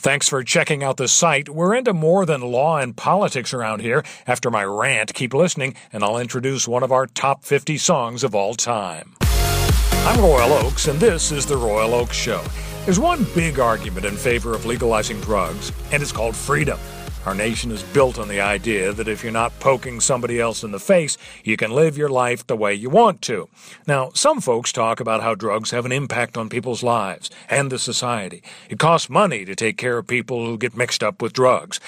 Thanks 0.00 0.28
for 0.28 0.44
checking 0.44 0.84
out 0.84 0.96
the 0.96 1.08
site. 1.08 1.48
We're 1.48 1.74
into 1.74 1.92
more 1.92 2.24
than 2.24 2.40
law 2.40 2.78
and 2.78 2.96
politics 2.96 3.52
around 3.52 3.80
here. 3.80 4.04
After 4.28 4.48
my 4.48 4.62
rant, 4.62 5.12
keep 5.12 5.34
listening, 5.34 5.74
and 5.92 6.04
I'll 6.04 6.18
introduce 6.18 6.68
one 6.68 6.84
of 6.84 6.92
our 6.92 7.08
top 7.08 7.42
50 7.42 7.76
songs 7.78 8.22
of 8.22 8.32
all 8.32 8.54
time. 8.54 9.16
I'm 9.20 10.20
Royal 10.20 10.52
Oakes, 10.52 10.86
and 10.86 11.00
this 11.00 11.32
is 11.32 11.46
The 11.46 11.56
Royal 11.56 11.94
Oakes 11.94 12.14
Show. 12.14 12.44
There's 12.84 13.00
one 13.00 13.26
big 13.34 13.58
argument 13.58 14.06
in 14.06 14.14
favor 14.14 14.54
of 14.54 14.66
legalizing 14.66 15.20
drugs, 15.20 15.72
and 15.90 16.00
it's 16.00 16.12
called 16.12 16.36
freedom. 16.36 16.78
Our 17.26 17.34
nation 17.34 17.70
is 17.72 17.82
built 17.82 18.18
on 18.18 18.28
the 18.28 18.40
idea 18.40 18.92
that 18.92 19.08
if 19.08 19.22
you're 19.22 19.32
not 19.32 19.58
poking 19.60 20.00
somebody 20.00 20.40
else 20.40 20.62
in 20.62 20.70
the 20.70 20.78
face, 20.78 21.18
you 21.44 21.56
can 21.56 21.72
live 21.72 21.98
your 21.98 22.08
life 22.08 22.46
the 22.46 22.56
way 22.56 22.72
you 22.72 22.88
want 22.88 23.20
to. 23.22 23.48
Now, 23.86 24.10
some 24.14 24.40
folks 24.40 24.72
talk 24.72 24.98
about 25.00 25.22
how 25.22 25.34
drugs 25.34 25.72
have 25.72 25.84
an 25.84 25.92
impact 25.92 26.38
on 26.38 26.48
people's 26.48 26.82
lives 26.82 27.28
and 27.50 27.70
the 27.70 27.78
society. 27.78 28.42
It 28.70 28.78
costs 28.78 29.10
money 29.10 29.44
to 29.44 29.54
take 29.54 29.76
care 29.76 29.98
of 29.98 30.06
people 30.06 30.46
who 30.46 30.56
get 30.56 30.76
mixed 30.76 31.02
up 31.02 31.20
with 31.20 31.32
drugs. 31.34 31.80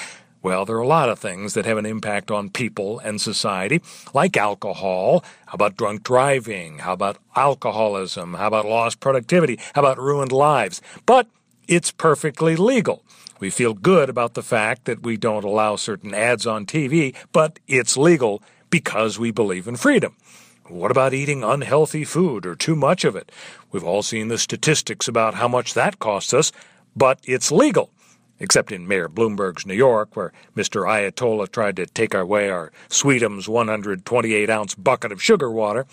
Well, 0.43 0.65
there 0.65 0.77
are 0.77 0.81
a 0.81 0.87
lot 0.87 1.11
of 1.11 1.19
things 1.19 1.55
that 1.55 1.67
have 1.67 1.77
an 1.79 1.87
impact 1.87 2.31
on 2.31 2.49
people 2.49 2.99
and 2.99 3.21
society, 3.21 3.83
like 4.15 4.37
alcohol. 4.37 5.23
How 5.47 5.55
about 5.55 5.77
drunk 5.77 6.03
driving? 6.03 6.79
How 6.79 6.95
about 6.95 7.19
alcoholism? 7.37 8.35
How 8.35 8.47
about 8.47 8.67
lost 8.67 9.01
productivity? 9.01 9.59
How 9.75 9.83
about 9.83 9.99
ruined 9.99 10.33
lives? 10.33 10.81
But 11.05 11.29
it's 11.69 11.91
perfectly 11.91 12.57
legal. 12.57 13.05
We 13.41 13.51
feel 13.51 13.75
good 13.75 14.11
about 14.11 14.35
the 14.35 14.43
fact 14.43 14.85
that 14.85 15.03
we 15.03 15.17
don't 15.17 15.45
allow 15.45 15.77
certain 15.77 16.15
ads 16.15 16.47
on 16.47 16.67
TV, 16.67 17.15
but 17.33 17.59
it's 17.67 17.97
legal 17.97 18.43
because 18.69 19.19
we 19.19 19.31
believe 19.31 19.67
in 19.67 19.77
freedom. 19.77 20.17
What 20.69 20.91
about 20.91 21.15
eating 21.15 21.43
unhealthy 21.43 22.05
food 22.05 22.47
or 22.47 22.55
too 22.55 22.77
much 22.77 23.05
of 23.05 23.17
it? 23.17 23.33
We've 23.73 23.83
all 23.83 24.03
seen 24.03 24.29
the 24.29 24.39
statistics 24.39 25.09
about 25.09 25.35
how 25.35 25.49
much 25.49 25.75
that 25.75 25.99
costs 25.99 26.33
us, 26.33 26.53
but 26.95 27.19
it's 27.25 27.51
legal. 27.51 27.91
Except 28.39 28.73
in 28.73 28.89
Mayor 28.89 29.09
Bloomberg's 29.09 29.67
New 29.67 29.75
York, 29.75 30.17
where 30.17 30.33
Mr. 30.57 30.87
Ayatollah 30.87 31.51
tried 31.51 31.77
to 31.77 31.87
take 31.87 32.15
away 32.15 32.49
our 32.49 32.73
Sweetums 32.89 33.49
128 33.49 34.49
ounce 34.49 34.75
bucket 34.75 35.13
of 35.13 35.23
sugar 35.23 35.51
water. 35.51 35.87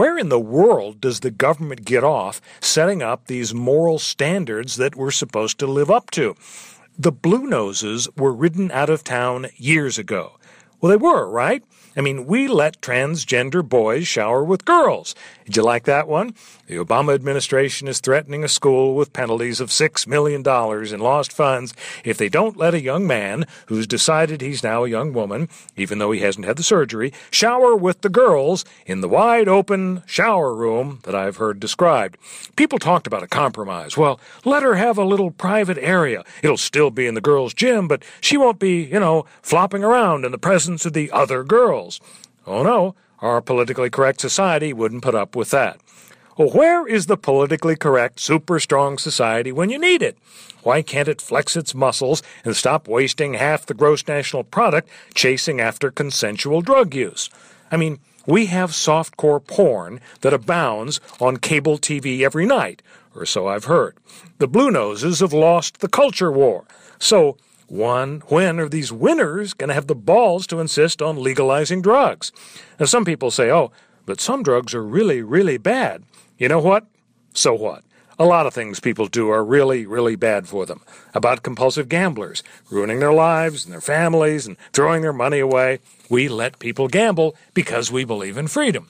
Where 0.00 0.16
in 0.16 0.30
the 0.30 0.40
world 0.40 1.02
does 1.02 1.20
the 1.20 1.30
government 1.30 1.84
get 1.84 2.02
off 2.02 2.40
setting 2.58 3.02
up 3.02 3.26
these 3.26 3.52
moral 3.52 3.98
standards 3.98 4.76
that 4.76 4.96
we're 4.96 5.10
supposed 5.10 5.58
to 5.58 5.66
live 5.66 5.90
up 5.90 6.10
to? 6.12 6.36
The 6.98 7.12
Blue 7.12 7.46
Noses 7.46 8.08
were 8.16 8.32
ridden 8.32 8.70
out 8.70 8.88
of 8.88 9.04
town 9.04 9.48
years 9.56 9.98
ago. 9.98 10.38
Well, 10.80 10.88
they 10.88 10.96
were, 10.96 11.28
right? 11.28 11.62
I 11.94 12.00
mean, 12.00 12.24
we 12.24 12.48
let 12.48 12.80
transgender 12.80 13.62
boys 13.62 14.08
shower 14.08 14.42
with 14.42 14.64
girls. 14.64 15.14
Did 15.50 15.56
you 15.56 15.62
like 15.64 15.82
that 15.86 16.06
one? 16.06 16.36
The 16.68 16.76
Obama 16.76 17.12
administration 17.12 17.88
is 17.88 17.98
threatening 17.98 18.44
a 18.44 18.48
school 18.48 18.94
with 18.94 19.12
penalties 19.12 19.58
of 19.58 19.70
$6 19.70 20.06
million 20.06 20.46
in 20.46 21.00
lost 21.00 21.32
funds 21.32 21.74
if 22.04 22.16
they 22.16 22.28
don't 22.28 22.56
let 22.56 22.72
a 22.72 22.80
young 22.80 23.04
man, 23.04 23.46
who's 23.66 23.88
decided 23.88 24.40
he's 24.40 24.62
now 24.62 24.84
a 24.84 24.88
young 24.88 25.12
woman, 25.12 25.48
even 25.76 25.98
though 25.98 26.12
he 26.12 26.20
hasn't 26.20 26.46
had 26.46 26.56
the 26.56 26.62
surgery, 26.62 27.12
shower 27.32 27.74
with 27.74 28.02
the 28.02 28.08
girls 28.08 28.64
in 28.86 29.00
the 29.00 29.08
wide 29.08 29.48
open 29.48 30.04
shower 30.06 30.54
room 30.54 31.00
that 31.02 31.16
I've 31.16 31.38
heard 31.38 31.58
described. 31.58 32.16
People 32.54 32.78
talked 32.78 33.08
about 33.08 33.24
a 33.24 33.26
compromise. 33.26 33.96
Well, 33.96 34.20
let 34.44 34.62
her 34.62 34.76
have 34.76 34.98
a 34.98 35.04
little 35.04 35.32
private 35.32 35.78
area. 35.78 36.22
It'll 36.44 36.58
still 36.58 36.92
be 36.92 37.08
in 37.08 37.14
the 37.14 37.20
girls' 37.20 37.54
gym, 37.54 37.88
but 37.88 38.04
she 38.20 38.36
won't 38.36 38.60
be, 38.60 38.84
you 38.84 39.00
know, 39.00 39.26
flopping 39.42 39.82
around 39.82 40.24
in 40.24 40.30
the 40.30 40.38
presence 40.38 40.86
of 40.86 40.92
the 40.92 41.10
other 41.10 41.42
girls. 41.42 42.00
Oh 42.46 42.62
no, 42.62 42.94
our 43.22 43.40
politically 43.40 43.90
correct 43.90 44.20
society 44.20 44.72
wouldn't 44.72 45.02
put 45.02 45.14
up 45.14 45.36
with 45.36 45.50
that. 45.50 45.80
Well, 46.36 46.50
where 46.50 46.86
is 46.86 47.06
the 47.06 47.16
politically 47.16 47.76
correct, 47.76 48.18
super 48.20 48.58
strong 48.60 48.96
society 48.96 49.52
when 49.52 49.68
you 49.68 49.78
need 49.78 50.02
it? 50.02 50.16
Why 50.62 50.82
can't 50.82 51.08
it 51.08 51.20
flex 51.20 51.56
its 51.56 51.74
muscles 51.74 52.22
and 52.44 52.56
stop 52.56 52.88
wasting 52.88 53.34
half 53.34 53.66
the 53.66 53.74
gross 53.74 54.06
national 54.06 54.44
product 54.44 54.88
chasing 55.14 55.60
after 55.60 55.90
consensual 55.90 56.62
drug 56.62 56.94
use? 56.94 57.30
I 57.70 57.76
mean, 57.76 57.98
we 58.26 58.46
have 58.46 58.70
softcore 58.70 59.44
porn 59.46 60.00
that 60.20 60.34
abounds 60.34 61.00
on 61.20 61.38
cable 61.38 61.78
TV 61.78 62.20
every 62.20 62.46
night, 62.46 62.82
or 63.14 63.26
so 63.26 63.48
I've 63.48 63.64
heard. 63.64 63.96
The 64.38 64.48
Blue 64.48 64.70
Noses 64.70 65.20
have 65.20 65.32
lost 65.32 65.80
the 65.80 65.88
culture 65.88 66.30
war. 66.30 66.64
So, 66.98 67.36
one, 67.70 68.20
when 68.26 68.58
are 68.58 68.68
these 68.68 68.92
winners 68.92 69.54
going 69.54 69.68
to 69.68 69.74
have 69.74 69.86
the 69.86 69.94
balls 69.94 70.46
to 70.48 70.60
insist 70.60 71.00
on 71.00 71.22
legalizing 71.22 71.82
drugs? 71.82 72.32
Now, 72.78 72.86
some 72.86 73.04
people 73.04 73.30
say, 73.30 73.50
oh, 73.50 73.70
but 74.06 74.20
some 74.20 74.42
drugs 74.42 74.74
are 74.74 74.82
really, 74.82 75.22
really 75.22 75.56
bad. 75.56 76.02
You 76.36 76.48
know 76.48 76.58
what? 76.58 76.86
So 77.32 77.54
what? 77.54 77.84
A 78.18 78.24
lot 78.24 78.46
of 78.46 78.52
things 78.52 78.80
people 78.80 79.06
do 79.06 79.30
are 79.30 79.44
really, 79.44 79.86
really 79.86 80.16
bad 80.16 80.46
for 80.46 80.66
them. 80.66 80.82
About 81.14 81.42
compulsive 81.42 81.88
gamblers, 81.88 82.42
ruining 82.70 82.98
their 82.98 83.12
lives 83.12 83.64
and 83.64 83.72
their 83.72 83.80
families 83.80 84.46
and 84.46 84.58
throwing 84.72 85.02
their 85.02 85.12
money 85.12 85.38
away. 85.38 85.78
We 86.10 86.28
let 86.28 86.58
people 86.58 86.88
gamble 86.88 87.34
because 87.54 87.90
we 87.90 88.04
believe 88.04 88.36
in 88.36 88.48
freedom. 88.48 88.88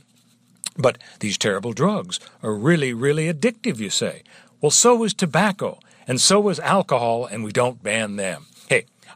But 0.76 0.98
these 1.20 1.38
terrible 1.38 1.72
drugs 1.72 2.18
are 2.42 2.54
really, 2.54 2.92
really 2.92 3.32
addictive, 3.32 3.78
you 3.78 3.90
say. 3.90 4.22
Well, 4.60 4.70
so 4.70 5.04
is 5.04 5.14
tobacco, 5.14 5.78
and 6.08 6.20
so 6.20 6.48
is 6.48 6.58
alcohol, 6.58 7.26
and 7.26 7.44
we 7.44 7.52
don't 7.52 7.82
ban 7.82 8.16
them. 8.16 8.46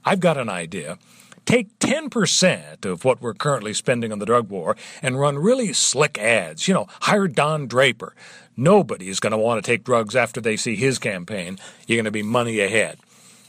I've 0.04 0.20
got 0.20 0.36
an 0.36 0.48
idea. 0.48 0.98
Take 1.44 1.78
10% 1.78 2.86
of 2.86 3.04
what 3.04 3.20
we're 3.20 3.34
currently 3.34 3.74
spending 3.74 4.12
on 4.12 4.18
the 4.18 4.26
drug 4.26 4.48
war 4.48 4.76
and 5.02 5.20
run 5.20 5.38
really 5.38 5.72
slick 5.72 6.18
ads. 6.18 6.66
You 6.66 6.74
know, 6.74 6.86
hire 7.02 7.28
Don 7.28 7.66
Draper. 7.66 8.14
Nobody 8.56 9.08
is 9.08 9.20
going 9.20 9.32
to 9.32 9.38
want 9.38 9.62
to 9.62 9.70
take 9.70 9.84
drugs 9.84 10.16
after 10.16 10.40
they 10.40 10.56
see 10.56 10.76
his 10.76 10.98
campaign. 10.98 11.58
You're 11.86 11.96
going 11.96 12.04
to 12.04 12.10
be 12.10 12.22
money 12.22 12.60
ahead. 12.60 12.98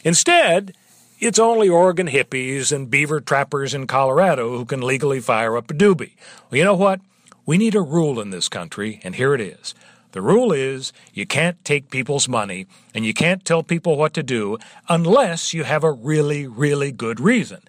Instead, 0.04 0.76
it's 1.20 1.40
only 1.40 1.70
Oregon 1.70 2.08
hippies 2.08 2.74
and 2.74 2.90
beaver 2.90 3.22
trappers 3.22 3.74
in 3.74 3.88
Colorado 3.88 4.58
who 4.58 4.66
can 4.66 4.82
legally 4.82 5.22
fire 5.22 5.56
up 5.56 5.72
a 5.72 5.74
doobie. 5.74 6.14
Well, 6.50 6.58
you 6.58 6.64
know 6.64 6.76
what? 6.76 7.00
We 7.46 7.58
need 7.58 7.76
a 7.76 7.82
rule 7.82 8.20
in 8.20 8.32
this 8.32 8.50
country, 8.50 9.00
and 9.04 9.16
here 9.16 9.34
it 9.34 9.42
is. 9.42 9.74
The 10.16 10.22
rule 10.22 10.54
is 10.54 10.94
you 11.14 11.26
can't 11.26 11.62
take 11.66 11.90
people's 11.90 12.30
money 12.30 12.68
and 12.94 13.06
you 13.06 13.14
can't 13.14 13.44
tell 13.44 13.64
people 13.64 13.98
what 13.98 14.14
to 14.14 14.24
do 14.24 14.58
unless 14.88 15.54
you 15.54 15.66
have 15.66 15.84
a 15.84 15.92
really, 15.92 16.48
really 16.48 16.94
good 16.94 17.20
reason. 17.20 17.60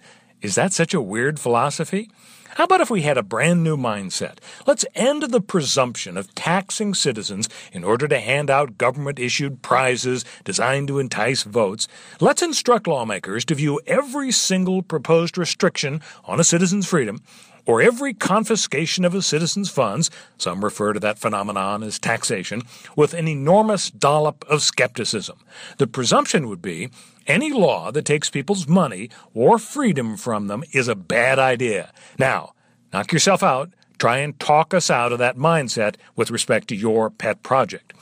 Is 0.41 0.55
that 0.55 0.71
such 0.71 0.93
a 0.93 1.01
weird 1.01 1.41
philosophy? 1.41 2.09
How 2.55 2.63
about 2.63 2.79
if 2.79 2.89
we 2.89 3.01
had 3.01 3.17
a 3.17 3.21
brand 3.21 3.65
new 3.65 3.75
mindset? 3.75 4.37
Let's 4.65 4.85
end 4.95 5.23
the 5.23 5.41
presumption 5.41 6.15
of 6.15 6.33
taxing 6.35 6.93
citizens 6.93 7.49
in 7.73 7.83
order 7.83 8.07
to 8.07 8.17
hand 8.17 8.49
out 8.49 8.77
government 8.77 9.19
issued 9.19 9.61
prizes 9.61 10.23
designed 10.45 10.87
to 10.87 10.99
entice 10.99 11.43
votes. 11.43 11.89
Let's 12.21 12.41
instruct 12.41 12.87
lawmakers 12.87 13.43
to 13.43 13.55
view 13.55 13.81
every 13.85 14.31
single 14.31 14.83
proposed 14.83 15.37
restriction 15.37 15.99
on 16.23 16.39
a 16.39 16.45
citizen's 16.45 16.87
freedom 16.87 17.21
or 17.67 17.81
every 17.81 18.13
confiscation 18.13 19.05
of 19.05 19.13
a 19.13 19.21
citizen's 19.21 19.69
funds, 19.69 20.09
some 20.37 20.63
refer 20.63 20.93
to 20.93 20.99
that 21.01 21.19
phenomenon 21.19 21.83
as 21.83 21.99
taxation, 21.99 22.63
with 22.95 23.13
an 23.13 23.27
enormous 23.27 23.91
dollop 23.91 24.43
of 24.49 24.63
skepticism. 24.63 25.37
The 25.77 25.85
presumption 25.85 26.47
would 26.47 26.61
be 26.61 26.89
any 27.27 27.51
law 27.51 27.91
that 27.91 28.05
takes 28.05 28.29
people's 28.29 28.67
money 28.67 29.09
or 29.33 29.59
freedom 29.59 30.15
from 30.15 30.47
them 30.47 30.63
is 30.71 30.87
a 30.87 30.95
bad 30.95 31.37
idea. 31.37 31.91
Now, 32.17 32.53
knock 32.93 33.11
yourself 33.11 33.43
out. 33.43 33.69
Try 33.99 34.19
and 34.19 34.39
talk 34.39 34.73
us 34.73 34.89
out 34.89 35.11
of 35.11 35.19
that 35.19 35.35
mindset 35.35 35.95
with 36.15 36.31
respect 36.31 36.69
to 36.69 36.75
your 36.75 37.09
pet 37.09 37.43
project. 37.43 37.93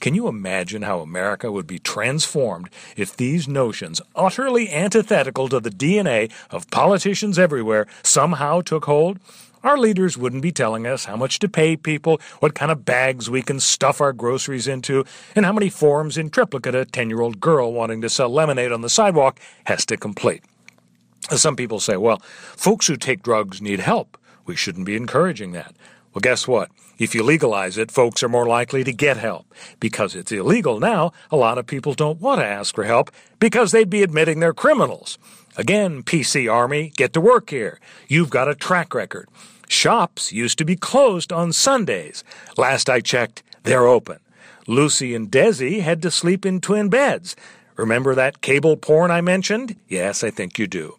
Can 0.00 0.14
you 0.14 0.28
imagine 0.28 0.82
how 0.82 1.00
America 1.00 1.52
would 1.52 1.66
be 1.66 1.78
transformed 1.78 2.70
if 2.96 3.14
these 3.14 3.46
notions, 3.46 4.00
utterly 4.16 4.70
antithetical 4.70 5.48
to 5.50 5.60
the 5.60 5.70
DNA 5.70 6.32
of 6.50 6.70
politicians 6.70 7.38
everywhere, 7.38 7.86
somehow 8.02 8.62
took 8.62 8.86
hold? 8.86 9.20
Our 9.62 9.76
leaders 9.76 10.16
wouldn't 10.16 10.40
be 10.40 10.52
telling 10.52 10.86
us 10.86 11.04
how 11.04 11.16
much 11.16 11.38
to 11.40 11.48
pay 11.48 11.76
people, 11.76 12.18
what 12.38 12.54
kind 12.54 12.72
of 12.72 12.86
bags 12.86 13.28
we 13.28 13.42
can 13.42 13.60
stuff 13.60 14.00
our 14.00 14.14
groceries 14.14 14.66
into, 14.66 15.04
and 15.36 15.44
how 15.44 15.52
many 15.52 15.68
forms 15.68 16.16
in 16.16 16.30
triplicate 16.30 16.74
a 16.74 16.86
10 16.86 17.10
year 17.10 17.20
old 17.20 17.38
girl 17.38 17.70
wanting 17.70 18.00
to 18.00 18.08
sell 18.08 18.30
lemonade 18.30 18.72
on 18.72 18.80
the 18.80 18.88
sidewalk 18.88 19.38
has 19.64 19.84
to 19.84 19.98
complete. 19.98 20.42
Some 21.30 21.56
people 21.56 21.78
say, 21.78 21.98
well, 21.98 22.20
folks 22.56 22.86
who 22.86 22.96
take 22.96 23.22
drugs 23.22 23.60
need 23.60 23.80
help. 23.80 24.16
We 24.46 24.56
shouldn't 24.56 24.86
be 24.86 24.96
encouraging 24.96 25.52
that. 25.52 25.74
Well, 26.12 26.20
guess 26.20 26.48
what? 26.48 26.70
If 26.98 27.14
you 27.14 27.22
legalize 27.22 27.78
it, 27.78 27.90
folks 27.90 28.22
are 28.22 28.28
more 28.28 28.46
likely 28.46 28.84
to 28.84 28.92
get 28.92 29.16
help. 29.16 29.46
Because 29.78 30.14
it's 30.14 30.32
illegal 30.32 30.80
now, 30.80 31.12
a 31.30 31.36
lot 31.36 31.56
of 31.56 31.66
people 31.66 31.94
don't 31.94 32.20
want 32.20 32.40
to 32.40 32.46
ask 32.46 32.74
for 32.74 32.84
help 32.84 33.10
because 33.38 33.70
they'd 33.70 33.88
be 33.88 34.02
admitting 34.02 34.40
they're 34.40 34.52
criminals. 34.52 35.18
Again, 35.56 36.02
PC 36.02 36.52
Army, 36.52 36.92
get 36.96 37.12
to 37.12 37.20
work 37.20 37.50
here. 37.50 37.80
You've 38.08 38.30
got 38.30 38.48
a 38.48 38.54
track 38.54 38.92
record. 38.92 39.28
Shops 39.68 40.32
used 40.32 40.58
to 40.58 40.64
be 40.64 40.76
closed 40.76 41.32
on 41.32 41.52
Sundays. 41.52 42.24
Last 42.56 42.90
I 42.90 43.00
checked, 43.00 43.42
they're 43.62 43.86
open. 43.86 44.18
Lucy 44.66 45.14
and 45.14 45.30
Desi 45.30 45.80
had 45.80 46.02
to 46.02 46.10
sleep 46.10 46.44
in 46.44 46.60
twin 46.60 46.88
beds. 46.88 47.36
Remember 47.76 48.14
that 48.14 48.40
cable 48.40 48.76
porn 48.76 49.10
I 49.10 49.20
mentioned? 49.20 49.76
Yes, 49.88 50.22
I 50.24 50.30
think 50.30 50.58
you 50.58 50.66
do. 50.66 50.96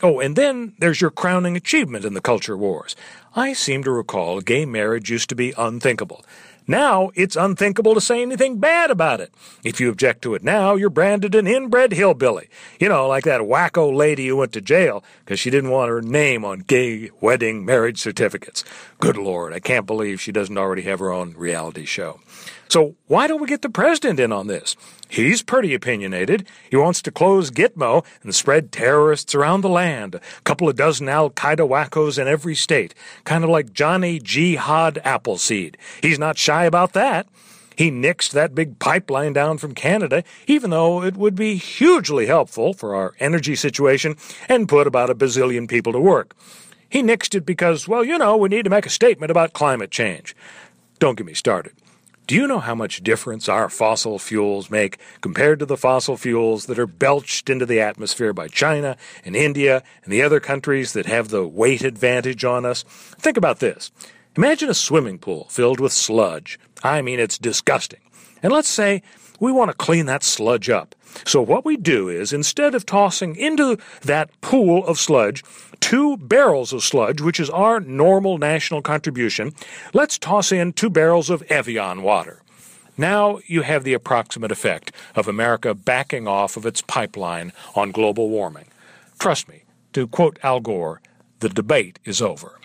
Oh, 0.00 0.20
and 0.20 0.36
then 0.36 0.74
there's 0.78 1.00
your 1.00 1.10
crowning 1.10 1.56
achievement 1.56 2.04
in 2.04 2.14
the 2.14 2.20
culture 2.20 2.56
wars. 2.56 2.94
I 3.34 3.52
seem 3.52 3.82
to 3.82 3.90
recall 3.90 4.40
gay 4.40 4.64
marriage 4.64 5.10
used 5.10 5.28
to 5.30 5.34
be 5.34 5.52
unthinkable. 5.58 6.24
Now 6.68 7.10
it's 7.14 7.34
unthinkable 7.34 7.94
to 7.94 8.00
say 8.00 8.20
anything 8.20 8.58
bad 8.58 8.90
about 8.90 9.20
it. 9.20 9.32
If 9.64 9.80
you 9.80 9.88
object 9.88 10.22
to 10.22 10.34
it 10.34 10.44
now, 10.44 10.74
you're 10.74 10.90
branded 10.90 11.34
an 11.34 11.46
inbred 11.46 11.94
hillbilly. 11.94 12.48
You 12.78 12.90
know, 12.90 13.08
like 13.08 13.24
that 13.24 13.40
wacko 13.40 13.92
lady 13.92 14.28
who 14.28 14.36
went 14.36 14.52
to 14.52 14.60
jail 14.60 15.02
because 15.24 15.40
she 15.40 15.50
didn't 15.50 15.70
want 15.70 15.88
her 15.88 16.02
name 16.02 16.44
on 16.44 16.60
gay 16.60 17.10
wedding 17.20 17.64
marriage 17.64 17.98
certificates. 17.98 18.64
Good 19.00 19.16
Lord, 19.16 19.52
I 19.54 19.60
can't 19.60 19.86
believe 19.86 20.20
she 20.20 20.30
doesn't 20.30 20.58
already 20.58 20.82
have 20.82 21.00
her 21.00 21.10
own 21.10 21.34
reality 21.36 21.86
show. 21.86 22.20
So 22.68 22.96
why 23.06 23.26
don't 23.26 23.40
we 23.40 23.46
get 23.46 23.62
the 23.62 23.70
president 23.70 24.20
in 24.20 24.30
on 24.30 24.46
this? 24.46 24.76
He's 25.08 25.42
pretty 25.42 25.72
opinionated. 25.72 26.46
He 26.70 26.76
wants 26.76 27.00
to 27.02 27.10
close 27.10 27.50
Gitmo 27.50 28.04
and 28.22 28.34
spread 28.34 28.70
terrorists 28.70 29.34
around 29.34 29.62
the 29.62 29.70
land. 29.70 30.16
A 30.16 30.20
couple 30.44 30.68
of 30.68 30.76
dozen 30.76 31.08
Al 31.08 31.30
Qaeda 31.30 31.66
wackos 31.66 32.18
in 32.18 32.28
every 32.28 32.54
state. 32.54 32.94
Kind 33.24 33.42
of 33.42 33.48
like 33.50 33.72
Johnny 33.72 34.18
Jihad 34.18 35.00
Appleseed. 35.04 35.78
He's 36.02 36.18
not 36.18 36.36
shy 36.36 36.64
about 36.64 36.92
that. 36.92 37.26
He 37.74 37.90
nixed 37.90 38.32
that 38.32 38.56
big 38.56 38.80
pipeline 38.80 39.32
down 39.32 39.56
from 39.56 39.72
Canada, 39.72 40.24
even 40.48 40.70
though 40.70 41.02
it 41.04 41.16
would 41.16 41.36
be 41.36 41.54
hugely 41.54 42.26
helpful 42.26 42.74
for 42.74 42.96
our 42.96 43.14
energy 43.20 43.54
situation 43.54 44.16
and 44.48 44.68
put 44.68 44.88
about 44.88 45.10
a 45.10 45.14
bazillion 45.14 45.68
people 45.68 45.92
to 45.92 46.00
work. 46.00 46.34
He 46.90 47.02
nixed 47.02 47.36
it 47.36 47.46
because, 47.46 47.86
well, 47.86 48.02
you 48.02 48.18
know, 48.18 48.36
we 48.36 48.48
need 48.48 48.64
to 48.64 48.70
make 48.70 48.84
a 48.84 48.90
statement 48.90 49.30
about 49.30 49.52
climate 49.52 49.92
change. 49.92 50.34
Don't 50.98 51.16
get 51.16 51.26
me 51.26 51.34
started. 51.34 51.72
Do 52.28 52.34
you 52.34 52.46
know 52.46 52.58
how 52.58 52.74
much 52.74 53.02
difference 53.02 53.48
our 53.48 53.70
fossil 53.70 54.18
fuels 54.18 54.68
make 54.68 54.98
compared 55.22 55.60
to 55.60 55.64
the 55.64 55.78
fossil 55.78 56.18
fuels 56.18 56.66
that 56.66 56.78
are 56.78 56.86
belched 56.86 57.48
into 57.48 57.64
the 57.64 57.80
atmosphere 57.80 58.34
by 58.34 58.48
China 58.48 58.98
and 59.24 59.34
India 59.34 59.82
and 60.04 60.12
the 60.12 60.20
other 60.20 60.38
countries 60.38 60.92
that 60.92 61.06
have 61.06 61.28
the 61.28 61.46
weight 61.46 61.82
advantage 61.82 62.44
on 62.44 62.66
us? 62.66 62.82
Think 63.18 63.38
about 63.38 63.60
this. 63.60 63.90
Imagine 64.36 64.68
a 64.68 64.74
swimming 64.74 65.18
pool 65.18 65.46
filled 65.48 65.80
with 65.80 65.90
sludge. 65.90 66.60
I 66.84 67.00
mean, 67.00 67.18
it's 67.18 67.38
disgusting. 67.38 68.00
And 68.42 68.52
let's 68.52 68.68
say 68.68 69.02
we 69.40 69.52
want 69.52 69.70
to 69.70 69.76
clean 69.76 70.06
that 70.06 70.22
sludge 70.22 70.68
up. 70.68 70.94
So 71.26 71.40
what 71.40 71.64
we 71.64 71.76
do 71.76 72.08
is, 72.08 72.32
instead 72.32 72.74
of 72.74 72.86
tossing 72.86 73.36
into 73.36 73.78
that 74.02 74.38
pool 74.40 74.86
of 74.86 74.98
sludge 74.98 75.42
two 75.80 76.16
barrels 76.16 76.72
of 76.72 76.82
sludge, 76.82 77.20
which 77.20 77.40
is 77.40 77.50
our 77.50 77.80
normal 77.80 78.38
national 78.38 78.82
contribution, 78.82 79.52
let's 79.92 80.18
toss 80.18 80.52
in 80.52 80.72
two 80.72 80.90
barrels 80.90 81.30
of 81.30 81.42
Evian 81.42 82.02
water. 82.02 82.42
Now 82.96 83.38
you 83.46 83.62
have 83.62 83.84
the 83.84 83.94
approximate 83.94 84.50
effect 84.50 84.92
of 85.14 85.28
America 85.28 85.74
backing 85.74 86.26
off 86.26 86.56
of 86.56 86.66
its 86.66 86.82
pipeline 86.82 87.52
on 87.76 87.92
global 87.92 88.28
warming. 88.28 88.66
Trust 89.20 89.48
me, 89.48 89.62
to 89.92 90.08
quote 90.08 90.38
Al 90.42 90.60
Gore, 90.60 91.00
the 91.40 91.48
debate 91.48 92.00
is 92.04 92.20
over. 92.20 92.58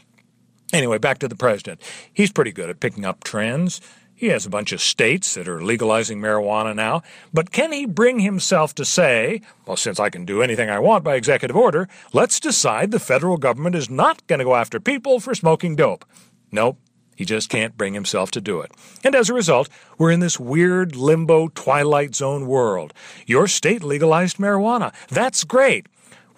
Anyway, 0.72 0.98
back 0.98 1.19
to 1.19 1.28
the 1.28 1.36
president. 1.36 1.80
He's 2.12 2.31
pretty 2.31 2.52
good 2.52 2.69
at 2.69 2.80
picking 2.80 3.06
up 3.06 3.24
trends. 3.24 3.80
He 4.24 4.30
has 4.30 4.46
a 4.46 4.50
bunch 4.50 4.72
of 4.72 4.80
states 4.80 5.34
that 5.34 5.50
are 5.50 5.62
legalizing 5.62 6.22
marijuana 6.22 6.74
now, 6.74 7.02
but 7.34 7.52
can 7.52 7.74
he 7.74 7.86
bring 7.86 8.20
himself 8.20 8.74
to 8.75 8.86
say, 8.86 9.42
well, 9.66 9.75
since 9.75 10.00
I 10.00 10.10
can 10.10 10.24
do 10.24 10.42
anything 10.42 10.70
I 10.70 10.80
want 10.80 11.04
by 11.04 11.16
executive 11.16 11.58
order, 11.58 11.90
let's 12.14 12.40
decide 12.40 12.92
the 12.92 13.02
federal 13.02 13.36
government 13.36 13.75
is 13.75 13.90
not 13.90 14.25
going 14.28 14.40
to 14.40 14.46
go 14.46 14.56
after 14.56 14.80
people 14.80 15.20
for 15.20 15.36
smoking 15.36 15.75
dope? 15.75 16.06
Nope. 16.54 16.78
He 17.18 17.25
just 17.25 17.50
can't 17.50 17.75
bring 17.75 17.96
himself 17.96 18.31
to 18.31 18.40
do 18.40 18.62
it. 18.62 18.72
And 19.04 19.14
as 19.14 19.30
a 19.30 19.34
result, 19.34 19.68
we're 19.98 20.12
in 20.12 20.22
this 20.22 20.40
weird 20.40 20.96
limbo 20.96 21.50
twilight 21.50 22.16
zone 22.16 22.48
world. 22.48 22.94
Your 23.28 23.50
state 23.50 23.84
legalized 23.84 24.38
marijuana. 24.38 24.94
That's 25.10 25.44
great. 25.44 25.88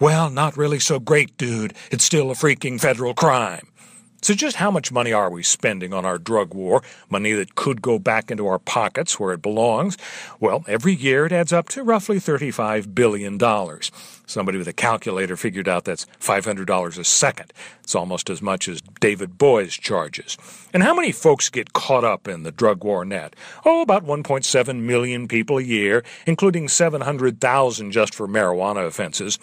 Well, 0.00 0.28
not 0.28 0.56
really 0.56 0.80
so 0.80 0.98
great, 0.98 1.36
dude. 1.36 1.72
It's 1.92 2.02
still 2.02 2.32
a 2.32 2.34
freaking 2.34 2.80
federal 2.80 3.14
crime. 3.14 3.68
So, 4.22 4.34
just 4.34 4.56
how 4.56 4.70
much 4.70 4.90
money 4.90 5.12
are 5.12 5.30
we 5.30 5.42
spending 5.42 5.92
on 5.92 6.04
our 6.04 6.18
drug 6.18 6.54
war? 6.54 6.82
Money 7.10 7.32
that 7.32 7.54
could 7.54 7.82
go 7.82 7.98
back 7.98 8.30
into 8.30 8.46
our 8.46 8.58
pockets 8.58 9.20
where 9.20 9.32
it 9.32 9.42
belongs? 9.42 9.96
Well, 10.40 10.64
every 10.66 10.94
year 10.94 11.26
it 11.26 11.32
adds 11.32 11.52
up 11.52 11.68
to 11.70 11.82
roughly 11.82 12.16
$35 12.16 12.94
billion. 12.94 13.38
Somebody 14.26 14.58
with 14.58 14.66
a 14.66 14.72
calculator 14.72 15.36
figured 15.36 15.68
out 15.68 15.84
that's 15.84 16.06
$500 16.20 16.98
a 16.98 17.04
second. 17.04 17.52
It's 17.82 17.94
almost 17.94 18.28
as 18.28 18.42
much 18.42 18.68
as 18.68 18.80
David 19.00 19.38
Boies 19.38 19.74
charges. 19.74 20.36
And 20.72 20.82
how 20.82 20.94
many 20.94 21.12
folks 21.12 21.48
get 21.48 21.72
caught 21.72 22.02
up 22.02 22.26
in 22.26 22.42
the 22.42 22.50
drug 22.50 22.82
war 22.82 23.04
net? 23.04 23.36
Oh, 23.64 23.82
about 23.82 24.04
1.7 24.04 24.80
million 24.80 25.28
people 25.28 25.58
a 25.58 25.62
year, 25.62 26.02
including 26.26 26.68
700,000 26.68 27.92
just 27.92 28.14
for 28.14 28.26
marijuana 28.26 28.86
offenses. 28.86 29.38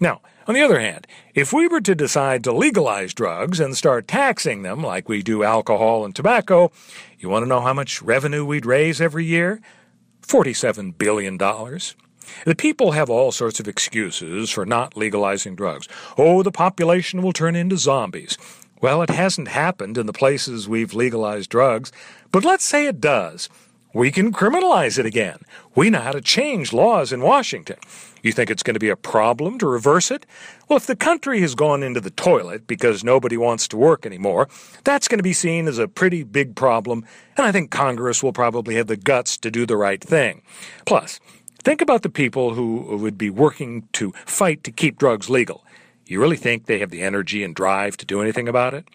Now, 0.00 0.20
on 0.46 0.54
the 0.54 0.62
other 0.62 0.80
hand, 0.80 1.06
if 1.34 1.52
we 1.52 1.66
were 1.66 1.80
to 1.80 1.94
decide 1.94 2.44
to 2.44 2.52
legalize 2.52 3.14
drugs 3.14 3.60
and 3.60 3.76
start 3.76 4.06
taxing 4.06 4.62
them 4.62 4.82
like 4.82 5.08
we 5.08 5.22
do 5.22 5.42
alcohol 5.42 6.04
and 6.04 6.14
tobacco, 6.14 6.70
you 7.18 7.28
want 7.28 7.44
to 7.44 7.48
know 7.48 7.60
how 7.60 7.72
much 7.72 8.02
revenue 8.02 8.44
we'd 8.44 8.66
raise 8.66 9.00
every 9.00 9.24
year? 9.24 9.60
$47 10.22 10.96
billion. 10.98 11.38
The 11.38 12.54
people 12.56 12.92
have 12.92 13.10
all 13.10 13.32
sorts 13.32 13.60
of 13.60 13.68
excuses 13.68 14.50
for 14.50 14.64
not 14.64 14.96
legalizing 14.96 15.54
drugs. 15.54 15.88
Oh, 16.16 16.42
the 16.42 16.52
population 16.52 17.22
will 17.22 17.32
turn 17.32 17.56
into 17.56 17.76
zombies. 17.76 18.38
Well, 18.80 19.02
it 19.02 19.10
hasn't 19.10 19.48
happened 19.48 19.96
in 19.96 20.06
the 20.06 20.12
places 20.12 20.68
we've 20.68 20.94
legalized 20.94 21.50
drugs, 21.50 21.90
but 22.32 22.44
let's 22.44 22.64
say 22.64 22.86
it 22.86 23.00
does 23.00 23.48
we 23.94 24.10
can 24.10 24.32
criminalize 24.32 24.98
it 24.98 25.06
again. 25.06 25.38
We 25.74 25.88
know 25.88 26.00
how 26.00 26.12
to 26.12 26.20
change 26.20 26.72
laws 26.72 27.12
in 27.12 27.22
Washington. 27.22 27.76
You 28.22 28.32
think 28.32 28.50
it's 28.50 28.64
going 28.64 28.74
to 28.74 28.80
be 28.80 28.88
a 28.88 28.96
problem 28.96 29.58
to 29.58 29.66
reverse 29.66 30.10
it? 30.10 30.26
Well, 30.68 30.76
if 30.76 30.86
the 30.86 30.96
country 30.96 31.40
has 31.42 31.54
gone 31.54 31.82
into 31.82 32.00
the 32.00 32.10
toilet 32.10 32.66
because 32.66 33.04
nobody 33.04 33.36
wants 33.36 33.68
to 33.68 33.76
work 33.76 34.04
anymore, 34.04 34.48
that's 34.82 35.06
going 35.06 35.18
to 35.20 35.22
be 35.22 35.32
seen 35.32 35.68
as 35.68 35.78
a 35.78 35.86
pretty 35.86 36.24
big 36.24 36.56
problem, 36.56 37.06
and 37.36 37.46
I 37.46 37.52
think 37.52 37.70
Congress 37.70 38.22
will 38.22 38.32
probably 38.32 38.74
have 38.74 38.88
the 38.88 38.96
guts 38.96 39.38
to 39.38 39.50
do 39.50 39.64
the 39.64 39.76
right 39.76 40.02
thing. 40.02 40.42
Plus, 40.86 41.20
think 41.62 41.80
about 41.80 42.02
the 42.02 42.10
people 42.10 42.54
who 42.54 42.96
would 42.96 43.16
be 43.16 43.30
working 43.30 43.86
to 43.92 44.12
fight 44.26 44.64
to 44.64 44.72
keep 44.72 44.98
drugs 44.98 45.30
legal. 45.30 45.64
You 46.06 46.20
really 46.20 46.36
think 46.36 46.66
they 46.66 46.80
have 46.80 46.90
the 46.90 47.02
energy 47.02 47.44
and 47.44 47.54
drive 47.54 47.96
to 47.98 48.06
do 48.06 48.20
anything 48.20 48.48
about 48.48 48.74
it? 48.74 48.86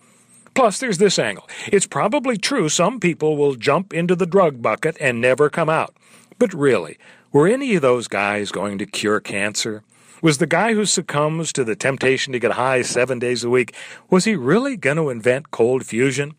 Plus, 0.53 0.79
there's 0.79 0.97
this 0.97 1.19
angle. 1.19 1.47
It's 1.67 1.87
probably 1.87 2.37
true 2.37 2.69
some 2.69 2.99
people 2.99 3.37
will 3.37 3.55
jump 3.55 3.93
into 3.93 4.15
the 4.15 4.25
drug 4.25 4.61
bucket 4.61 4.97
and 4.99 5.21
never 5.21 5.49
come 5.49 5.69
out. 5.69 5.95
But 6.37 6.53
really, 6.53 6.97
were 7.31 7.47
any 7.47 7.75
of 7.75 7.81
those 7.81 8.07
guys 8.07 8.51
going 8.51 8.77
to 8.79 8.85
cure 8.85 9.19
cancer? 9.19 9.83
Was 10.21 10.39
the 10.39 10.47
guy 10.47 10.73
who 10.73 10.85
succumbs 10.85 11.53
to 11.53 11.63
the 11.63 11.75
temptation 11.75 12.33
to 12.33 12.39
get 12.39 12.53
high 12.53 12.81
seven 12.81 13.19
days 13.19 13.43
a 13.43 13.49
week, 13.49 13.73
was 14.09 14.25
he 14.25 14.35
really 14.35 14.75
going 14.75 14.97
to 14.97 15.09
invent 15.09 15.51
cold 15.51 15.85
fusion? 15.85 16.35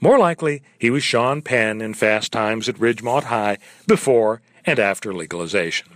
More 0.00 0.18
likely, 0.18 0.62
he 0.78 0.90
was 0.90 1.02
Sean 1.02 1.40
Penn 1.40 1.80
in 1.80 1.94
Fast 1.94 2.32
Times 2.32 2.68
at 2.68 2.76
Ridgemont 2.76 3.24
High 3.24 3.56
before 3.86 4.42
and 4.66 4.78
after 4.78 5.14
legalization. 5.14 5.88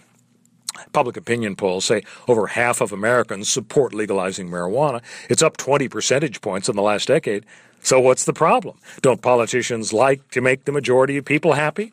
Public 0.92 1.16
opinion 1.16 1.56
polls 1.56 1.84
say 1.84 2.02
over 2.26 2.48
half 2.48 2.80
of 2.80 2.92
Americans 2.92 3.48
support 3.48 3.94
legalizing 3.94 4.48
marijuana. 4.48 5.02
It's 5.28 5.42
up 5.42 5.56
20 5.56 5.88
percentage 5.88 6.40
points 6.40 6.68
in 6.68 6.76
the 6.76 6.82
last 6.82 7.08
decade. 7.08 7.44
So 7.82 8.00
what's 8.00 8.24
the 8.24 8.32
problem? 8.32 8.78
Don't 9.02 9.22
politicians 9.22 9.92
like 9.92 10.28
to 10.32 10.40
make 10.40 10.64
the 10.64 10.72
majority 10.72 11.16
of 11.16 11.24
people 11.24 11.52
happy? 11.52 11.92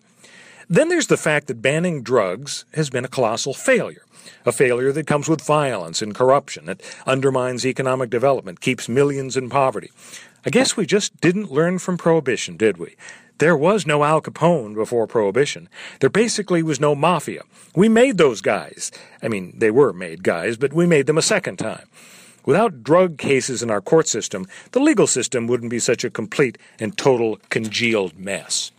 Then 0.67 0.89
there's 0.89 1.07
the 1.07 1.17
fact 1.17 1.47
that 1.47 1.61
banning 1.61 2.01
drugs 2.01 2.65
has 2.73 2.89
been 2.89 3.05
a 3.05 3.09
colossal 3.09 3.53
failure. 3.53 4.01
A 4.45 4.51
failure 4.51 4.91
that 4.91 5.05
comes 5.05 5.29
with 5.29 5.45
violence 5.45 6.01
and 6.01 6.15
corruption, 6.15 6.65
that 6.65 6.81
undermines 7.05 7.65
economic 7.65 8.09
development, 8.09 8.61
keeps 8.61 8.89
millions 8.89 9.37
in 9.37 9.49
poverty. 9.49 9.91
I 10.45 10.49
guess 10.49 10.75
we 10.75 10.85
just 10.85 11.19
didn't 11.21 11.51
learn 11.51 11.79
from 11.79 11.97
Prohibition, 11.97 12.57
did 12.57 12.77
we? 12.77 12.95
There 13.37 13.57
was 13.57 13.85
no 13.85 14.05
Al 14.05 14.21
Capone 14.21 14.75
before 14.75 15.07
Prohibition. 15.07 15.67
There 15.99 16.09
basically 16.09 16.63
was 16.63 16.79
no 16.79 16.95
mafia. 16.95 17.41
We 17.75 17.89
made 17.89 18.17
those 18.17 18.39
guys. 18.39 18.93
I 19.21 19.27
mean, 19.27 19.53
they 19.57 19.71
were 19.71 19.91
made 19.91 20.23
guys, 20.23 20.55
but 20.55 20.71
we 20.71 20.87
made 20.87 21.05
them 21.05 21.17
a 21.17 21.21
second 21.21 21.57
time. 21.57 21.87
Without 22.45 22.81
drug 22.81 23.17
cases 23.17 23.61
in 23.61 23.69
our 23.69 23.81
court 23.81 24.07
system, 24.07 24.47
the 24.71 24.79
legal 24.79 25.07
system 25.07 25.47
wouldn't 25.47 25.71
be 25.71 25.79
such 25.79 26.05
a 26.05 26.09
complete 26.09 26.57
and 26.79 26.97
total 26.97 27.39
congealed 27.49 28.17
mess. 28.17 28.71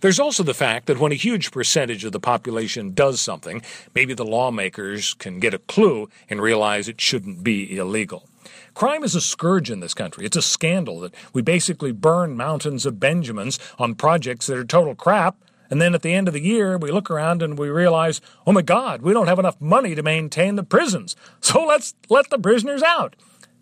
There's 0.00 0.20
also 0.20 0.42
the 0.42 0.54
fact 0.54 0.86
that 0.86 1.00
when 1.00 1.12
a 1.12 1.16
huge 1.16 1.50
percentage 1.50 2.04
of 2.04 2.12
the 2.12 2.20
population 2.20 2.92
does 2.92 3.20
something, 3.20 3.62
maybe 3.94 4.12
the 4.12 4.24
lawmakers 4.24 5.14
can 5.14 5.40
get 5.40 5.54
a 5.54 5.58
clue 5.58 6.10
and 6.28 6.42
realize 6.42 6.88
it 6.88 7.00
shouldn't 7.00 7.42
be 7.42 7.76
illegal. 7.76 8.28
Crime 8.74 9.04
is 9.04 9.14
a 9.14 9.20
scourge 9.20 9.70
in 9.70 9.80
this 9.80 9.94
country. 9.94 10.24
It's 10.24 10.36
a 10.36 10.42
scandal 10.42 11.00
that 11.00 11.14
we 11.32 11.42
basically 11.42 11.92
burn 11.92 12.36
mountains 12.36 12.86
of 12.86 13.00
Benjamins 13.00 13.58
on 13.78 13.94
projects 13.94 14.46
that 14.46 14.58
are 14.58 14.64
total 14.64 14.94
crap. 14.94 15.36
And 15.70 15.82
then 15.82 15.94
at 15.94 16.02
the 16.02 16.14
end 16.14 16.28
of 16.28 16.34
the 16.34 16.40
year, 16.40 16.78
we 16.78 16.90
look 16.90 17.10
around 17.10 17.42
and 17.42 17.58
we 17.58 17.68
realize, 17.68 18.20
oh 18.46 18.52
my 18.52 18.62
God, 18.62 19.02
we 19.02 19.12
don't 19.12 19.26
have 19.26 19.38
enough 19.38 19.60
money 19.60 19.94
to 19.94 20.02
maintain 20.02 20.56
the 20.56 20.62
prisons. 20.62 21.14
So 21.40 21.64
let's 21.64 21.94
let 22.08 22.30
the 22.30 22.38
prisoners 22.38 22.82
out. 22.82 23.16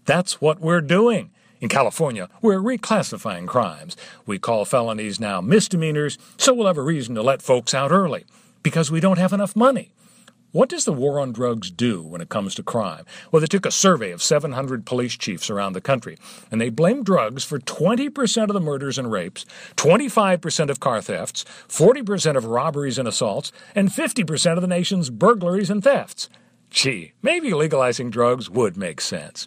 That's 0.04 0.40
what 0.40 0.60
we're 0.60 0.80
doing. 0.80 1.30
In 1.60 1.68
California, 1.68 2.28
we're 2.42 2.60
reclassifying 2.60 3.46
crimes. 3.46 3.96
We 4.26 4.38
call 4.38 4.64
felonies 4.64 5.18
now 5.18 5.40
misdemeanors, 5.40 6.18
so 6.36 6.52
we'll 6.52 6.66
have 6.66 6.76
a 6.76 6.82
reason 6.82 7.14
to 7.14 7.22
let 7.22 7.40
folks 7.42 7.72
out 7.72 7.90
early 7.90 8.26
because 8.62 8.90
we 8.90 9.00
don't 9.00 9.18
have 9.18 9.32
enough 9.32 9.56
money. 9.56 9.90
What 10.56 10.70
does 10.70 10.86
the 10.86 10.92
war 10.94 11.20
on 11.20 11.32
drugs 11.32 11.70
do 11.70 12.02
when 12.02 12.22
it 12.22 12.30
comes 12.30 12.54
to 12.54 12.62
crime? 12.62 13.04
Well, 13.30 13.40
they 13.40 13.46
took 13.46 13.66
a 13.66 13.70
survey 13.70 14.10
of 14.10 14.22
700 14.22 14.86
police 14.86 15.14
chiefs 15.14 15.50
around 15.50 15.74
the 15.74 15.82
country, 15.82 16.16
and 16.50 16.58
they 16.58 16.70
blamed 16.70 17.04
drugs 17.04 17.44
for 17.44 17.58
20% 17.58 18.42
of 18.44 18.54
the 18.54 18.60
murders 18.60 18.96
and 18.96 19.12
rapes, 19.12 19.44
25% 19.76 20.70
of 20.70 20.80
car 20.80 21.02
thefts, 21.02 21.44
40% 21.68 22.36
of 22.38 22.46
robberies 22.46 22.96
and 22.96 23.06
assaults, 23.06 23.52
and 23.74 23.90
50% 23.90 24.54
of 24.54 24.62
the 24.62 24.66
nation's 24.66 25.10
burglaries 25.10 25.68
and 25.68 25.84
thefts. 25.84 26.30
Gee, 26.70 27.12
maybe 27.20 27.52
legalizing 27.52 28.08
drugs 28.08 28.48
would 28.48 28.78
make 28.78 29.02
sense. 29.02 29.46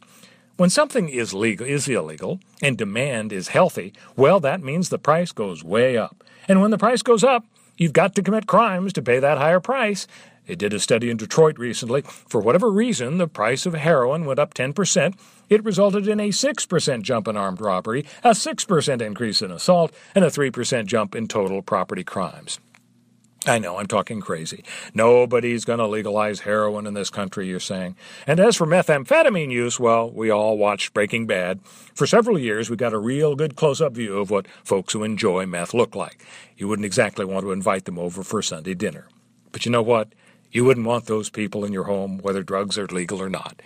When 0.58 0.70
something 0.70 1.10
is 1.10 1.34
legal 1.34 1.66
is 1.66 1.88
illegal 1.88 2.40
and 2.62 2.78
demand 2.78 3.34
is 3.34 3.48
healthy, 3.48 3.94
well 4.16 4.40
that 4.42 4.62
means 4.62 4.90
the 4.90 5.00
price 5.00 5.32
goes 5.32 5.64
way 5.64 5.98
up. 5.98 6.24
And 6.48 6.62
when 6.62 6.70
the 6.70 6.78
price 6.78 7.02
goes 7.02 7.24
up, 7.24 7.46
you've 7.78 7.94
got 7.94 8.14
to 8.14 8.22
commit 8.22 8.46
crimes 8.46 8.94
to 8.94 9.02
pay 9.02 9.18
that 9.18 9.40
higher 9.40 9.60
price, 9.60 10.06
it 10.50 10.58
did 10.58 10.74
a 10.74 10.80
study 10.80 11.10
in 11.10 11.18
Detroit 11.18 11.60
recently. 11.60 12.02
For 12.02 12.42
whatever 12.42 12.72
reason, 12.72 13.20
the 13.20 13.28
price 13.28 13.66
of 13.66 13.76
heroin 13.76 14.26
went 14.26 14.40
up 14.40 14.54
10%. 14.54 15.14
It 15.48 15.64
resulted 15.64 16.08
in 16.08 16.20
a 16.20 16.30
6% 16.30 17.02
jump 17.04 17.28
in 17.28 17.38
armed 17.38 17.62
robbery, 17.62 18.06
a 18.24 18.32
6% 18.32 19.02
increase 19.02 19.42
in 19.42 19.52
assault, 19.52 19.94
and 20.16 20.26
a 20.26 20.30
3% 20.30 20.86
jump 20.88 21.16
in 21.16 21.28
total 21.28 21.62
property 21.62 22.04
crimes. 22.04 22.60
I 23.46 23.58
know, 23.58 23.78
I'm 23.78 23.88
talking 23.88 24.20
crazy. 24.20 24.66
Nobody's 24.94 25.64
going 25.64 25.80
to 25.80 25.88
legalize 25.88 26.42
heroin 26.42 26.86
in 26.86 26.94
this 26.94 27.10
country, 27.10 27.48
you're 27.48 27.60
saying. 27.60 27.96
And 28.28 28.40
as 28.40 28.58
for 28.58 28.68
methamphetamine 28.68 29.50
use, 29.50 29.80
well, 29.80 30.12
we 30.12 30.30
all 30.30 30.58
watched 30.58 30.94
Breaking 30.94 31.26
Bad. 31.26 31.62
For 31.94 32.06
several 32.06 32.38
years, 32.38 32.70
we 32.70 32.76
got 32.76 32.94
a 32.94 33.00
real 33.00 33.36
good 33.36 33.56
close 33.56 33.80
up 33.80 33.94
view 33.94 34.18
of 34.18 34.30
what 34.30 34.48
folks 34.66 34.92
who 34.92 35.04
enjoy 35.04 35.46
meth 35.46 35.74
look 35.74 35.96
like. 35.96 36.26
You 36.58 36.68
wouldn't 36.68 36.86
exactly 36.86 37.24
want 37.24 37.46
to 37.46 37.52
invite 37.52 37.86
them 37.86 37.98
over 37.98 38.24
for 38.24 38.42
Sunday 38.42 38.74
dinner. 38.74 39.08
But 39.54 39.66
you 39.66 39.72
know 39.72 39.82
what? 39.82 40.14
You 40.52 40.66
wouldn't 40.66 40.88
want 40.88 41.06
those 41.06 41.30
people 41.30 41.64
in 41.64 41.74
your 41.74 41.84
home, 41.86 42.20
whether 42.20 42.44
drugs 42.44 42.78
are 42.78 42.88
legal 42.88 43.22
or 43.22 43.30
not. 43.30 43.62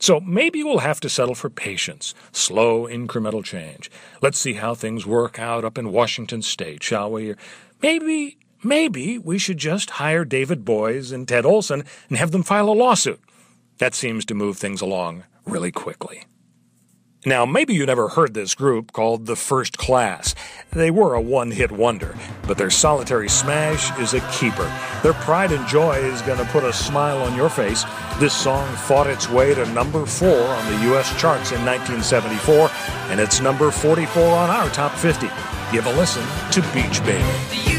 So 0.00 0.20
maybe 0.20 0.62
we'll 0.62 0.78
have 0.78 1.00
to 1.00 1.08
settle 1.08 1.34
for 1.34 1.48
patience, 1.48 2.14
slow 2.32 2.86
incremental 2.86 3.44
change. 3.44 3.90
Let's 4.20 4.38
see 4.38 4.54
how 4.54 4.74
things 4.74 5.06
work 5.06 5.38
out 5.38 5.64
up 5.64 5.78
in 5.78 5.92
Washington 5.92 6.42
state, 6.42 6.82
shall 6.82 7.10
we? 7.10 7.34
Maybe, 7.80 8.36
maybe 8.62 9.18
we 9.18 9.38
should 9.38 9.58
just 9.58 9.90
hire 9.90 10.24
David 10.24 10.64
Boies 10.64 11.12
and 11.12 11.28
Ted 11.28 11.46
Olson 11.46 11.84
and 12.08 12.18
have 12.18 12.32
them 12.32 12.42
file 12.42 12.68
a 12.68 12.72
lawsuit. 12.72 13.20
That 13.78 13.94
seems 13.94 14.24
to 14.26 14.34
move 14.34 14.58
things 14.58 14.80
along 14.80 15.24
really 15.46 15.72
quickly. 15.72 16.24
Now, 17.26 17.46
maybe 17.46 17.72
you 17.72 17.86
never 17.86 18.08
heard 18.08 18.34
this 18.34 18.54
group 18.54 18.92
called 18.92 19.24
The 19.24 19.36
First 19.36 19.78
Class. 19.78 20.34
They 20.70 20.90
were 20.90 21.14
a 21.14 21.20
one 21.20 21.52
hit 21.52 21.72
wonder, 21.72 22.14
but 22.46 22.58
their 22.58 22.70
solitary 22.70 23.28
smash 23.28 23.96
is 23.98 24.14
a 24.14 24.20
keeper. 24.32 24.70
Their 25.02 25.14
pride 25.14 25.52
and 25.52 25.66
joy 25.66 25.96
is 25.96 26.22
going 26.22 26.38
to 26.38 26.44
put 26.46 26.64
a 26.64 26.72
smile 26.72 27.22
on 27.22 27.36
your 27.36 27.48
face. 27.48 27.84
This 28.18 28.34
song 28.34 28.66
fought 28.76 29.06
its 29.06 29.28
way 29.28 29.54
to 29.54 29.66
number 29.66 30.06
four 30.06 30.38
on 30.46 30.72
the 30.72 30.82
U.S. 30.88 31.08
charts 31.20 31.52
in 31.52 31.64
1974, 31.64 32.70
and 33.10 33.20
it's 33.20 33.40
number 33.40 33.70
44 33.70 34.22
on 34.22 34.50
our 34.50 34.68
top 34.70 34.92
50. 34.92 35.28
Give 35.72 35.86
a 35.86 35.92
listen 35.92 36.24
to 36.52 36.62
Beach 36.72 37.04
Baby. 37.04 37.73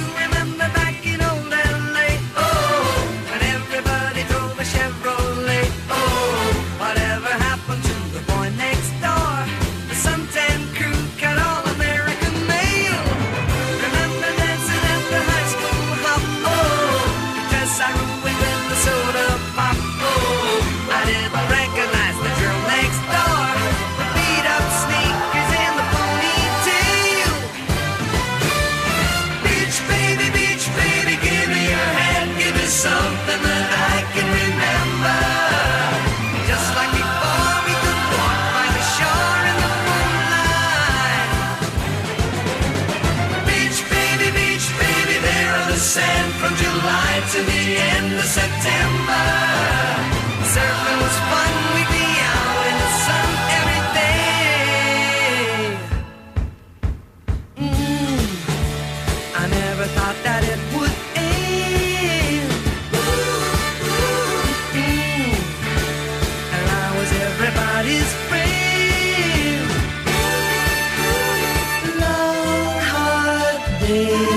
sand 45.96 46.32
from 46.42 46.54
July 46.64 47.12
to 47.32 47.40
the 47.52 47.64
end 47.94 48.10
of 48.22 48.28
September. 48.40 49.26
Surfing 50.54 51.00
was 51.06 51.18
fun, 51.30 51.52
we'd 51.74 51.92
be 52.00 52.08
out 52.36 52.62
in 52.70 52.76
the 52.84 52.92
sun 53.06 53.30
every 53.60 53.82
day. 54.02 54.36
Mm, 57.64 58.24
I 59.42 59.44
never 59.60 59.86
thought 59.96 60.18
that 60.28 60.42
it 60.54 60.62
would 60.76 60.96
end. 61.16 62.50
Ooh, 63.00 63.88
ooh, 63.88 64.44
mm, 64.76 65.34
and 66.56 66.66
I 66.84 66.88
was 66.98 67.10
everybody's 67.28 68.12
friend. 68.28 69.68
Long, 72.04 72.74
hard 72.92 73.60
day. 73.80 74.35